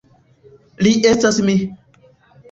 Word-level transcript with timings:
Li 0.87 0.93
estas 1.09 1.37
mi. 1.49 1.57